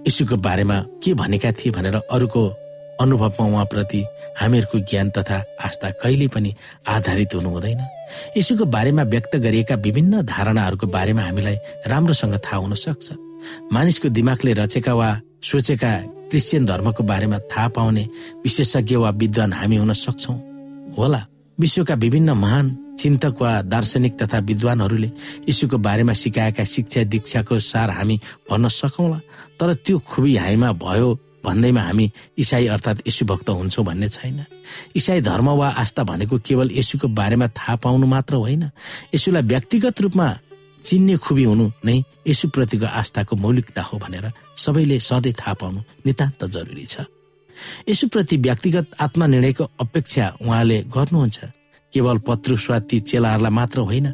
यीशुको 0.07 0.37
बारेमा 0.37 0.79
के 1.03 1.15
भनेका 1.15 1.53
थिए 1.53 1.73
भनेर 1.73 1.97
अरूको 2.11 2.43
अनुभवमा 3.01 3.47
उहाँप्रति 3.49 4.01
हामीहरूको 4.41 4.79
ज्ञान 4.91 5.11
तथा 5.17 5.39
आस्था 5.65 5.91
कहिले 6.03 6.29
पनि 6.29 6.55
आधारित 6.89 7.35
हुनु 7.35 7.49
हुँदैन 7.49 7.81
यीशुको 8.37 8.65
बारेमा 8.65 9.03
व्यक्त 9.03 9.37
गरिएका 9.37 9.75
विभिन्न 9.75 10.23
धारणाहरूको 10.23 10.87
बारेमा 10.87 11.23
हामीलाई 11.23 11.57
राम्रोसँग 11.87 12.35
थाहा 12.45 12.57
हुन 12.57 12.75
सक्छ। 12.75 13.13
मानिसको 13.73 14.09
दिमागले 14.09 14.53
रचेका 14.53 14.95
वा 14.95 15.09
सोचेका 15.43 15.91
क्रिस्चियन 16.31 16.67
धर्मको 16.67 17.03
बारेमा 17.03 17.39
थाहा 17.51 17.69
पाउने 17.77 18.05
विशेषज्ञ 18.45 18.97
वा 18.97 19.11
विद्वान 19.11 19.53
हामी 19.53 19.77
हुन 19.77 19.93
सक्छौ। 19.93 20.33
होला 20.99 21.27
विश्वका 21.59 21.95
विभिन्न 21.95 22.31
महान 22.33 22.67
चिन्तक 23.01 23.43
वा 23.43 23.51
दार्शनिक 23.63 24.15
तथा 24.23 24.39
विद्वानहरूले 24.39 25.11
यीशुको 25.49 25.79
बारेमा 25.79 26.13
सिकाएका 26.13 26.65
शिक्षा 26.65 27.03
दीक्षाको 27.13 27.59
सार 27.59 27.91
हामी 27.91 28.17
भन्न 28.51 28.69
सकौँला 28.69 29.19
तर 29.61 29.75
त्यो 29.85 29.99
खुबी 29.99 30.37
हामीमा 30.37 30.73
भयो 30.73 31.09
भन्दैमा 31.45 31.83
हामी 31.83 32.11
इसाई 32.39 32.67
अर्थात् 32.67 33.03
भक्त 33.25 33.49
हुन्छौँ 33.51 33.85
भन्ने 33.85 34.09
छैन। 34.09 34.45
इसाई 34.97 35.21
धर्म 35.21 35.49
वा 35.51 35.69
आस्था 35.69 36.03
भनेको 36.05 36.39
केवल 36.39 36.71
यसुको 36.73 37.09
बारेमा 37.09 37.47
थाहा 37.49 37.77
पाउनु 37.77 38.07
मात्र 38.07 38.35
होइन। 38.35 38.71
यसुलाई 39.15 39.43
व्यक्तिगत 39.43 40.01
रूपमा 40.01 40.29
चिन्ने 40.85 41.17
खुबी 41.17 41.45
हुनु 41.45 41.71
नै 41.85 42.03
यसुप्रतिको 42.27 42.87
आस्थाको 42.87 43.37
मौलिकता 43.37 43.83
हो 43.83 43.99
भनेर 43.99 44.31
सबैले 44.57 44.99
सधैँ 44.99 45.33
थाहा 45.33 45.55
पाउनु 45.55 45.81
नितान्त 46.07 46.45
जरुरी 46.45 46.87
छ। 46.87 47.07
यसुप्रति 47.89 48.37
व्यक्तिगत 48.37 48.87
आत्मनिर्णयको 49.01 49.65
अपेक्षा 49.81 50.25
उहाँले 50.43 50.79
गर्नुहुन्छ। 50.95 51.39
केवल 51.93 52.19
पत्रुस 52.27 52.71
वा 52.71 52.79
ती 52.89 52.99
चेलाहरूलाई 53.01 53.53
मात्र 53.53 53.81
होइन 53.81 54.07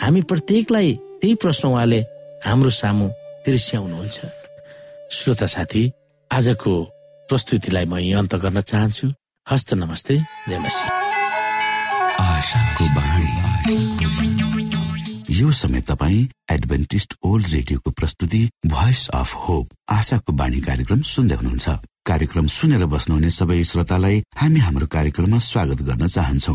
हामी 0.00 0.20
प्रत्येकलाई 0.22 0.88
त्यही 1.20 1.34
प्रश्न 1.34 1.68
उहाँले 1.68 2.00
हाम्रो 2.46 2.70
सामु 2.70 3.08
तिर्स्याउनुहुन्छ। 3.44 4.18
श्रोता 5.12 5.46
साथी 5.46 5.82
आजको 6.30 6.72
प्रस्तुतिलाई 7.28 7.84
म 7.84 7.94
यही 7.98 8.12
अन्त 8.18 8.34
गर्न 8.42 8.60
चाहन्छु। 8.60 9.06
हस्त 9.46 9.74
नमस्ते 9.74 10.14
यो 15.34 15.50
समय 15.52 15.80
तपाईँ 15.80 16.28
एडभेन्टिस्ट 16.50 17.14
ओल्ड 17.22 17.46
रेडियोको 17.52 17.90
प्रस्तुति 17.90 18.42
भोइस 18.66 19.08
अफ 19.14 19.34
होप 19.44 19.66
आशाको 19.90 20.32
बाणी 20.32 20.60
कार्यक्रम 20.60 21.00
सुन्दै 21.02 21.34
हुनुहुन्छ। 21.34 21.66
कार्यक्रम 22.06 22.46
सुनेर 22.46 22.84
बस्नुहुने 22.86 23.30
सबै 23.30 23.62
श्रोतालाई 23.64 24.22
हामी 24.36 24.60
हाम्रो 24.60 24.86
कार्यक्रममा 24.86 25.38
स्वागत 25.38 25.82
गर्न 25.82 26.06
चाहन्छौ। 26.06 26.54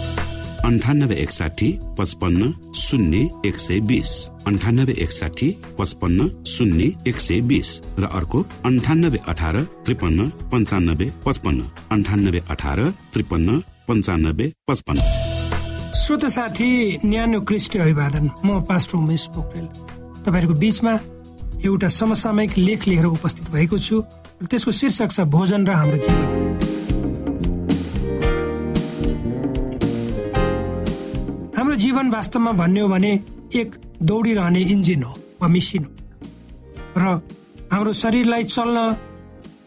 अन्ठानब्बे 0.65 1.15
एकसाठी 1.15 1.67
पचपन्न 1.97 2.51
शून्य 2.75 3.27
एक 3.45 3.57
सय 3.59 3.79
बिस. 3.79 4.09
अन्ठानब्बे 4.47 4.93
एकसाठी 4.93 5.49
पचपन्न 5.79 6.27
शून्य 6.45 6.89
एक 7.07 7.15
सय 7.15 7.39
बिस. 7.41 7.69
र 7.99 8.05
अर्को 8.05 8.39
अन्ठानब्बे 8.65 9.19
अठार 9.27 9.57
त्रिपन्न 9.85 10.29
पन्चानब्बे 10.51 11.07
पचपन्न. 11.25 11.61
अन्ठानब्बे 11.91 12.41
अठार 12.49 12.79
त्रिपन्न 13.13 13.59
पन्चानब्बे 13.87 14.51
पचपन्न. 14.67 14.99
श्रोत 15.97 16.25
साथी 16.25 16.69
न्यानो 17.05 17.41
क्रिस्ट 17.41 17.77
अभिवादन। 17.77 18.29
म 18.45 18.61
पास्टर 18.61 18.97
उमेश 18.97 19.25
पोखरेल। 19.33 19.65
तपाईँहरूको 20.25 20.53
बिचमा 20.53 20.93
एउटा 21.65 21.87
समसामयिक 21.87 22.57
लेख 22.57 22.87
लिएर 22.87 23.05
उपस्थित 23.05 23.49
भएको 23.49 23.77
छु। 23.77 24.01
त्यसको 24.45 24.71
शीर्षक 24.71 25.09
छ 25.11 25.19
भोजन 25.25 25.65
र 25.65 25.71
हाम्रो 25.73 25.97
जीवन। 25.97 26.70
जीवन 31.75 32.09
वास्तवमा 32.11 32.51
भन्ने 32.51 32.79
हो 32.79 32.87
भने 32.87 33.11
एक 33.55 33.75
दौडिरहने 34.01 34.61
इन्जिन 34.61 35.03
हो 35.03 35.13
वा 35.41 35.47
मिसिन 35.47 35.83
हो। 35.83 35.91
र 36.97 37.21
हाम्रो 37.71 37.93
शरीरलाई 37.93 38.43
चल्न 38.43 38.77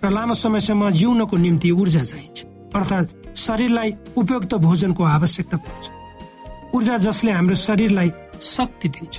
र 0.04 0.10
लामो 0.10 0.34
समयसम्म 0.34 0.90
जिउनको 0.90 1.36
निम्ति 1.36 1.70
ऊर्जा 1.70 2.02
चाहिन्छ। 2.04 2.44
अर्थात् 2.74 3.36
शरीरलाई 3.36 3.90
उपयुक्त 4.16 4.54
भोजनको 4.54 5.02
आवश्यकता 5.04 5.56
पर्छ। 5.56 5.84
ऊर्जा 6.74 6.96
जसले 6.96 7.30
हाम्रो 7.32 7.54
शरीरलाई 7.54 8.10
शक्ति 8.42 8.88
दिन्छ। 8.88 9.14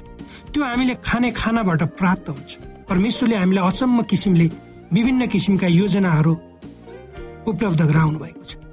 त्यो 0.54 0.64
हामीले 0.64 0.96
खाने 1.02 1.32
खानाबाट 1.32 1.82
प्राप्त 1.98 2.30
हुन्छ। 2.30 2.52
परमेश्वरले 2.90 3.36
हामीलाई 3.36 3.68
अचम्म 3.68 4.02
किसिमले 4.04 4.48
विभिन्न 4.94 5.28
किसिमका 5.28 5.68
योजनाहरू 5.68 6.34
उपलब्ध 7.48 7.82
गराउनु 7.82 8.20
भएको 8.20 8.44
छ। 8.44 8.65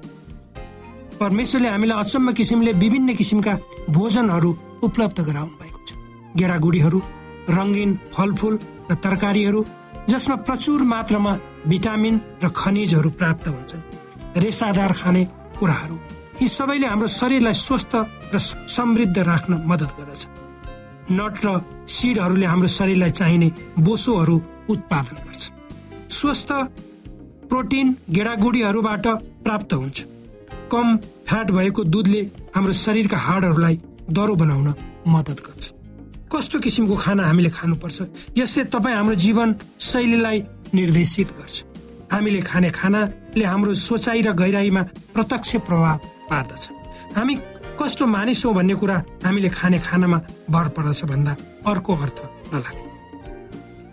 परमेश्वरले 1.19 1.69
हामीलाई 1.69 1.99
अचम्म 1.99 2.31
किसिमले 2.33 2.71
विभिन्न 2.83 3.13
किसिमका 3.15 3.53
भोजनहरू 3.89 4.51
उपलब्ध 4.83 5.19
गराउनु 5.21 5.55
भएको 5.61 5.79
छ। 5.87 5.89
गेडागुडीहरू 6.37 6.99
रङ्गीन 7.49 7.91
फलफुल 8.13 8.55
र 8.91 8.93
तरकारीहरू 9.03 9.61
जसमा 10.09 10.35
प्रचुर 10.47 10.81
मात्रामा 10.83 11.33
भिटामिन 11.67 12.15
र 12.43 12.45
खनिजहरू 12.51 13.09
प्राप्त 13.19 13.47
हुन्छन्। 13.47 13.81
रेसादार 14.43 14.91
खाने 14.99 15.23
कुराहरू 15.59 15.97
यी 16.41 16.47
सबैले 16.47 16.87
हाम्रो 16.87 17.07
शरीरलाई 17.19 17.55
स्वस्थ 17.67 17.93
र 18.33 18.37
समृद्ध 18.67 19.17
राख्न 19.31 19.53
मद्दत 19.69 19.91
गर्दछ। 19.97 20.21
नट 21.11 21.35
र 21.45 21.47
सिडहरूले 21.87 22.45
हाम्रो 22.45 22.67
शरीरलाई 22.77 23.11
चाहिने 23.19 23.49
बोसोहरू 23.79 24.35
उत्पादन 24.69 25.17
गर्छ। 25.25 25.43
स्वस्थ 26.11 26.49
प्रोटिन 27.49 27.87
गेडागुडीहरूबाट 28.09 29.05
प्राप्त 29.45 29.73
हुन्छ। 29.73 29.97
कम 30.73 30.97
फ्याट 31.29 31.51
भएको 31.51 31.83
दुधले 31.85 32.21
हाम्रो 32.55 32.73
शरीरका 32.73 33.17
हाडहरूलाई 33.17 33.75
दह्रो 34.09 34.35
बनाउन 34.35 34.67
मद्दत 35.07 35.39
गर्छ। 35.45 35.63
कस्तो 36.33 36.59
किसिमको 36.59 36.95
खाना 36.97 37.23
हामीले 37.29 37.49
खानुपर्छ 37.53 38.01
यसले 38.37 38.63
तपाईँ 38.73 38.95
हाम्रो 38.95 39.15
जीवन 39.15 39.55
शैलीलाई 39.79 40.37
निर्देशित 40.73 41.29
गर्छ। 41.37 41.55
हामीले 42.11 42.41
खाने 42.41 42.69
खानाले 42.73 43.45
हाम्रो 43.45 43.73
सोचाइ 43.77 44.21
र 44.21 44.33
गहिराईमा 44.33 44.81
प्रत्यक्ष 45.13 45.55
प्रभाव 45.61 45.97
पार्दछ। 46.29 46.63
हामी 47.17 47.35
कस्तो 47.77 48.05
मानिस 48.05 48.45
हो 48.45 48.53
भन्ने 48.53 48.75
कुरा 48.81 48.97
हामीले 49.25 49.49
खाने 49.49 49.79
खानामा 49.79 50.17
भर 50.49 50.67
पर्दछ 50.75 51.03
भन्दा 51.05 51.35
अर्को 51.69 51.91
अर्थ 51.95 52.19
नलाग्ने 52.53 52.91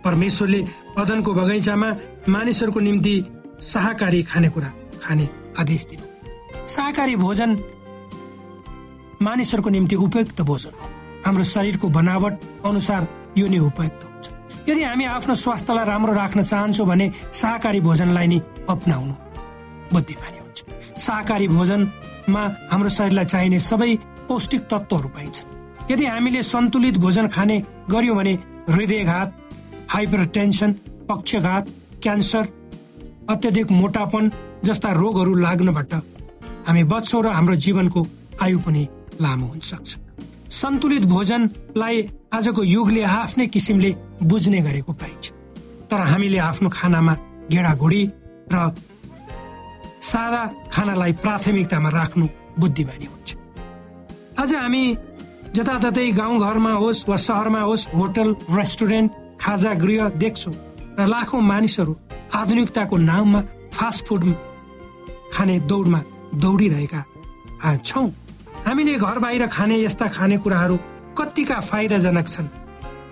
परमेश्वरले 0.04 0.60
अदनको 0.96 1.30
बगैँचामा 1.34 1.88
मानिसहरूको 2.28 2.80
निम्ति 2.80 3.14
शाकाहारी 3.62 4.22
खानेकुरा 4.22 4.72
खाने 5.02 5.28
आदेश 5.60 5.84
दिनु। 5.90 6.09
शाकाहारी 6.66 7.16
भोजन 7.16 7.50
मानिसहरूको 9.22 9.70
निम्ति 9.70 9.96
उपयुक्त 9.96 10.40
भोजन 10.42 10.74
हो। 10.80 10.86
हाम्रो 11.26 11.44
शरीरको 11.44 11.88
बनावट 11.88 12.34
अनुसार 12.66 13.06
यो 13.38 13.46
नै 13.46 13.58
उपयुक्त 13.58 14.04
हुन्छ। 14.04 14.26
यदि 14.68 14.82
हामी 14.82 15.04
आफ्नो 15.04 15.34
स्वास्थ्यलाई 15.34 15.84
राम्रो 15.84 16.12
राख्न 16.14 16.42
चाहन्छौँ 16.42 16.86
भने 16.86 17.06
शाकाहारी 17.32 17.80
भोजनलाई 17.80 18.26
नै 18.26 18.38
अप्नाउनु 18.70 19.14
बुद्धिमानी 19.92 20.38
हुन्छ। 20.38 20.58
शाकाहारी 21.00 21.48
भोजनमा 21.48 22.42
हाम्रो 22.72 22.88
शरीरलाई 22.88 23.24
चाहिने 23.24 23.58
सबै 23.60 23.94
पौष्टिक 24.28 24.62
तत्त्वहरू 24.70 25.08
पाइन्छ 25.08 25.36
यदि 25.90 26.04
हामीले 26.06 26.42
सन्तुलित 26.42 26.96
भोजन 26.98 27.26
खाने 27.34 27.56
गर्यौँ 27.90 28.16
भने 28.16 28.34
हृदयघात 28.70 29.28
हाइपर 29.90 30.24
टेन्सन 30.34 30.72
पक्षघात 31.08 31.64
क्यान्सर 32.02 32.44
अत्यधिक 33.30 33.70
मोटापन 33.72 34.30
जस्ता 34.64 34.92
रोगहरू 34.92 35.34
लाग्नबाट 35.34 35.92
हामी 36.70 36.83
बच्छौँ 36.87 37.22
र 37.24 37.28
हाम्रो 37.35 37.54
जीवनको 37.66 38.00
आयु 38.38 38.59
पनि 38.62 38.83
लामो 39.18 39.46
हुन 39.50 39.61
सक्छ 39.61 39.90
सन्तुलित 40.54 41.04
भोजनलाई 41.11 41.96
आजको 42.30 42.62
युगले 42.62 43.02
आफ्नै 43.02 43.46
किसिमले 43.50 43.90
बुझ्ने 44.30 44.61
गरेको 44.62 44.92
पाइन्छ। 44.94 45.24
तर 45.90 46.00
हामीले 46.11 46.38
आफ्नो 46.38 46.68
खानामा 46.70 47.14
घेडाघुडी 47.50 48.02
र 48.54 48.56
सादा 50.11 50.42
खानालाई 50.70 51.12
प्राथमिकतामा 51.22 51.88
राख्नु 51.90 52.26
बुद्धिमानी 52.61 53.06
हुन्छ। 53.11 53.28
आज 54.38 54.54
हामी 54.54 54.83
जताततै 55.56 56.06
गाउँघरमा 56.20 56.72
होस् 56.83 57.06
वा 57.11 57.16
सहरमा 57.26 57.62
होस् 57.66 57.88
होटल 57.98 58.28
रेस्टुरेन्ट 58.59 59.11
खाजा 59.42 59.72
गृह 59.83 60.09
देख्छौँ 60.22 60.54
र 60.98 61.06
लाखौँ 61.14 61.42
मानिसहरू 61.50 61.92
आधुनिकताको 62.30 62.96
नाममा 63.11 63.40
फास्ट 63.74 64.06
फुड 64.06 64.22
खाने 65.35 65.59
दौडमा 65.66 66.00
दौडिरहेका 66.34 67.04
छौँ। 67.84 68.08
हामीले 68.66 68.94
घर 68.96 69.18
बाहिर 69.18 69.46
खाने 69.48 69.76
यस्ता 69.82 70.06
खानेकुराहरू 70.08 70.76
कतिका 71.18 71.58
फाइदाजनक 71.60 72.28
छन्? 72.28 72.48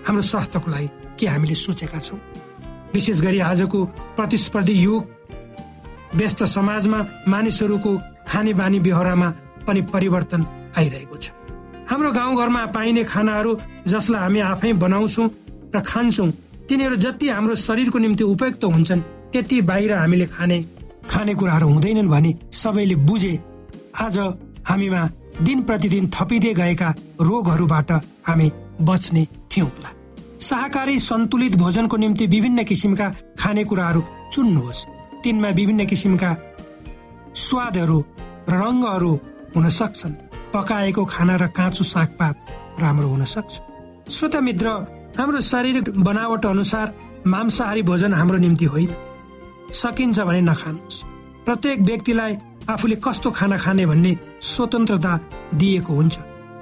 हाम्रो 0.06 0.22
स्वास्थ्यको 0.22 0.70
लागि 0.70 0.88
के 1.18 1.26
हामीले 1.26 1.54
सोचेका 1.56 1.98
छौँ? 1.98 2.18
विशेष 2.94 3.20
गरी 3.20 3.38
आजको 3.42 3.84
प्रतिस्पर्धी 4.16 4.72
युग 4.74 5.02
व्यस्त 6.14 6.44
समाजमा 6.46 6.98
मानिसहरूको 7.28 7.90
खाने 8.28 8.52
बानी 8.54 8.78
बेहोरामा 8.80 9.28
पनि 9.66 9.80
परिवर्तन 9.92 10.46
आइरहेको 10.78 11.16
छ। 11.16 11.30
हाम्रो 11.90 12.10
गाउँघरमा 12.12 12.64
पाइने 12.72 13.04
खानाहरू 13.04 13.52
जसलाई 13.86 14.20
हामी 14.22 14.40
आफै 14.52 14.72
बनाउँछौँ 14.78 15.28
र 15.74 15.80
खान्छौँ 15.80 16.30
तिनीहरू 16.68 16.96
जति 16.96 17.28
हाम्रो 17.28 17.54
शरीरको 17.56 17.98
निम्ति 17.98 18.24
उपयुक्त 18.24 18.64
हुन्छन् 18.64 19.00
त्यति 19.32 19.60
बाहिर 19.68 19.92
हामीले 19.92 20.26
खाने 20.26 20.58
खानेकुराहरू 21.10 21.68
हुँदैनन् 21.68 22.08
भने 22.08 22.34
सबैले 22.52 22.94
बुझे। 23.08 23.34
आज 24.00 24.18
हामीमा 24.68 25.02
दिन 25.42 25.62
प्रतिदिन 25.62 26.10
थपिँदै 26.14 26.52
गएका 26.54 26.88
रोगहरूबाट 27.20 27.90
हामी 28.28 28.52
बच्ने 28.80 29.22
थियौँ 29.50 29.68
होला। 29.68 29.90
शाकाहारी 30.40 30.98
सन्तुलित 30.98 31.56
भोजनको 31.56 31.96
निम्ति 31.96 32.26
विभिन्न 32.26 32.64
किसिमका 32.64 33.08
खानेकुराहरू 33.38 34.02
चुन्नुहोस्। 34.32 34.84
तिनमा 35.24 35.48
विभिन्न 35.50 35.86
किसिमका 35.86 36.30
स्वादहरू 37.34 37.98
रङ्गहरू 38.48 39.12
हुन 39.56 39.68
सक्छन्। 39.68 40.14
पकाएको 40.54 41.04
खाना 41.04 41.36
र 41.36 41.46
काँचो 41.48 41.84
सागपात 41.84 42.36
राम्रो 42.80 43.08
हुन 43.08 43.24
सक्छ। 43.24 43.52
श्रोता 44.10 44.40
मित्र 44.40 44.66
हाम्रो 45.18 45.40
शारीरिक 45.40 45.88
बनावट 45.98 46.46
अनुसार 46.46 46.94
मांसाहारी 47.26 47.82
भोजन 47.82 48.14
हाम्रो 48.14 48.38
निम्ति 48.38 48.64
होइन। 48.64 48.90
सकिन्छ 49.72 50.18
भने 50.20 50.40
नखानुहोस्। 50.40 51.02
प्रत्येक 51.46 51.78
व्यक्तिलाई 51.80 52.32
आफूले 52.68 52.96
कस्तो 53.04 53.30
खाना 53.30 53.56
खाने 53.56 53.84
भन्ने 53.86 54.12
स्वतन्त्रता 54.42 55.12
दिएको 55.54 55.92
हुन्छ। 55.92 56.16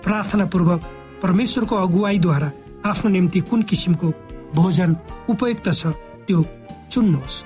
प्रार्थना 0.04 0.44
पूर्वक 0.52 0.80
परमेश्वरको 1.22 1.76
अगुवाईद्वारा 1.76 2.50
आफ्नो 2.86 3.10
निम्ति 3.10 3.40
कुन 3.50 3.62
किसिमको 3.62 4.08
भोजन 4.54 4.90
उपयुक्त 5.28 5.68
छ 5.70 5.86
त्यो 6.26 6.38
चुन्नुहोस्। 6.92 7.42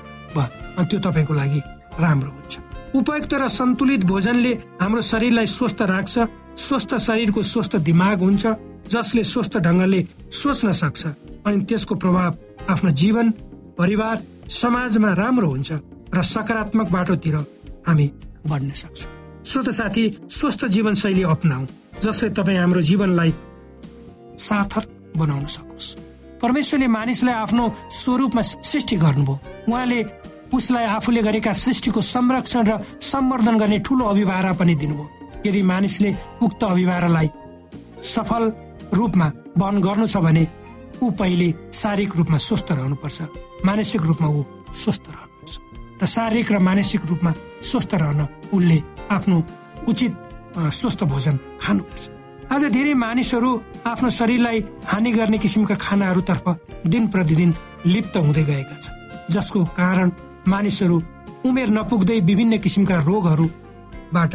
त्यो 0.81 0.99
तपाईँको 1.01 1.35
लागि 1.35 1.61
राम्रो 2.01 2.31
हुन्छ। 2.31 2.55
उपयुक्त 2.97 3.33
र 3.35 3.49
सन्तुलित 3.49 4.05
भोजनले 4.05 4.53
हाम्रो 4.81 5.01
शरीरलाई 5.01 5.47
स्वस्थ 5.47 5.81
राख्छ 5.83 6.15
स्वस्थ 6.57 6.95
शरीरको 6.99 7.43
स्वस्थ 7.43 7.77
दिमाग 7.89 8.19
हुन्छ 8.21 8.45
जसले 8.91 9.23
स्वस्थ 9.25 9.57
ढङ्गले 9.63 10.01
सोच्न 10.33 10.73
सक्छ 10.73 11.03
अनि 11.47 11.65
त्यसको 11.69 11.95
प्रभाव 11.95 12.33
आफ्नो 12.69 12.91
जीवन 12.91 13.31
परिवार 13.79 14.17
समाजमा 14.51 15.13
राम्रो 15.15 15.49
हुन्छ 15.49 15.71
र 16.11 16.23
सकारात्मक 16.27 16.89
बाटोतिर 16.91 17.37
हामी 17.87 18.07
बढ्न 18.51 18.71
सक्छौँ। 18.75 19.11
श्रोत 19.47 19.69
साथी 19.71 20.05
स्वस्थ 20.29 20.65
जीवनशैली 20.67 21.23
अप्नाऊ 21.23 21.67
जसले 22.03 22.29
तपाईँ 22.35 22.59
हाम्रो 22.59 22.81
जीवनलाई 22.83 23.33
सार्थक 24.39 24.85
बनाउन 25.17 25.45
सकोस्। 25.47 25.87
परमेश्वरले 26.43 26.87
मानिसलाई 26.89 27.35
आफ्नो 27.35 27.65
स्वरूपमा 27.95 28.43
सृष्टि 28.43 28.97
गर्नुभयो। 28.97 29.39
उहाँले 29.71 30.01
उसलाई 30.51 30.87
आफूले 30.99 31.23
गरेका 31.23 31.53
सृष्टिको 31.55 32.01
संरक्षण 32.01 32.63
र 32.67 32.79
सम्वर्धन 32.99 33.59
गर्ने 33.59 33.79
ठुलो 33.87 34.05
अभिभार 34.05 34.53
पनि 34.59 34.75
दिनुभयो। 34.75 35.07
यदि 35.47 35.63
मानिसले 35.63 36.11
उक्त 36.43 36.65
अभिभारलाई 36.65 37.29
सफल 38.03 38.43
रूपमा 38.99 39.27
वहन 39.59 39.77
गर्नु 39.81 40.07
छ 40.11 40.17
भने 40.27 40.43
ऊ 41.03 41.11
पहिले 41.15 41.49
शारीरिक 41.73 42.17
रूपमा 42.17 42.39
स्वस्थ 42.39 42.73
रहनुपर्छ। 42.73 43.19
मानसिक 43.67 44.03
रूपमा 44.03 44.29
ऊ 44.29 44.43
स्वस्थ 44.75 45.05
रहनुपर्छ 45.09 45.57
र 46.03 46.07
शारीरिक 46.07 46.53
र 46.53 46.59
मानसिक 46.59 47.03
रूपमा 47.07 47.33
स्वस्थ 47.63 47.95
रहन 47.95 48.21
उसले 48.55 48.79
आफ्नो 49.11 49.39
उचित 49.89 50.13
स्वस्थ 50.73 51.05
भोजन 51.05 51.37
खानुपर्छ। 51.61 52.05
आज 52.53 52.65
धेरै 52.75 52.95
मानिसहरू 52.95 53.51
आफ्नो 53.87 54.11
शरीरलाई 54.11 54.59
हानि 54.87 55.11
गर्ने 55.13 55.39
किसिमका 55.39 55.75
खानाहरूतर्फ 55.77 56.47
दिन 56.87 57.07
प्रतिदिन 57.09 57.51
लिप्त 57.87 58.17
हुँदै 58.17 58.45
गएका 58.45 58.77
छन् 58.85 58.99
जसको 59.31 59.65
कारण 59.77 60.09
मानिसहरू 60.49 60.97
उमेर 61.47 61.69
नपुग्दै 61.71 62.19
विभिन्न 62.21 62.59
किसिमका 62.59 62.97
रोगहरूबाट 63.09 64.35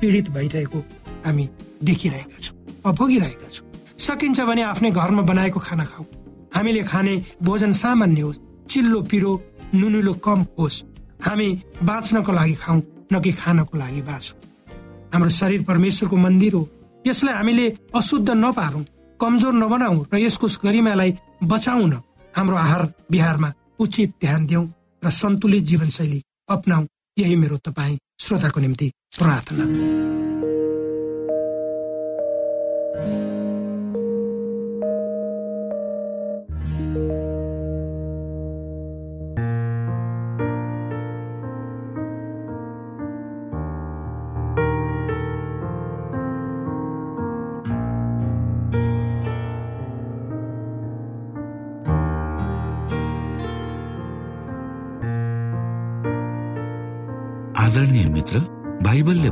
पीडित 0.00 0.30
भइरहेको 0.30 0.78
हामी 1.26 1.48
देखिरहेका 1.84 2.38
छौँ 2.44 2.92
भोगिरहेका 2.92 3.48
छौँ। 3.48 3.66
सकिन्छ 3.98 4.40
भने 4.40 4.62
आफ्नै 4.62 4.90
घरमा 4.90 5.22
बनाएको 5.30 5.60
खाना 5.60 5.84
खाऊ। 5.84 6.04
हामीले 6.54 6.82
खाने 6.82 7.14
भोजन 7.42 7.72
सामान्य 7.72 8.20
होस् 8.20 8.40
चिल्लो 8.70 9.00
पिरो 9.10 9.32
नुनिलो 9.74 10.12
कम 10.24 10.40
होस्। 10.58 10.82
हामी 11.26 11.48
बाँच्नको 11.82 12.32
लागि 12.32 12.54
खाउँ 12.54 12.82
न 13.12 13.20
कि 13.20 13.32
खानको 13.32 13.78
लागि 13.78 14.02
बाँचौँ। 14.02 14.36
हाम्रो 15.12 15.30
शरीर 15.30 15.62
परमेश्वरको 15.64 16.16
मन्दिर 16.16 16.52
हो। 16.54 16.68
यसलाई 17.06 17.34
हामीले 17.34 17.66
अशुद्ध 17.94 18.30
नपारौँ 18.30 18.84
कमजोर 19.20 19.54
नबनाऊ 19.54 20.04
र 20.12 20.18
यसको 20.18 20.46
गरिमालाई 20.64 21.10
बचाउन 21.42 21.92
हाम्रो 22.34 22.56
आहार 22.56 22.82
बिहारमा 23.10 23.52
उचित 23.80 24.10
ध्यान 24.20 24.46
दिउँ 24.46 24.66
र 25.02 25.10
सन्तुलित 25.10 25.64
जीवनशैली 25.64 26.22
अप्नाऊ 26.48 26.84
यही 27.18 27.36
मेरो 27.36 27.56
तपाईँ 27.66 27.98
श्रोताको 28.20 28.60
निम्ति 28.60 28.92
प्रार्थना। 29.18 29.64